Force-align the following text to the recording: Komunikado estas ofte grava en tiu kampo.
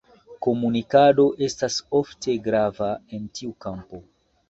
Komunikado 0.45 1.27
estas 1.49 1.79
ofte 2.01 2.37
grava 2.51 2.91
en 3.19 3.33
tiu 3.37 3.57
kampo. 3.71 4.07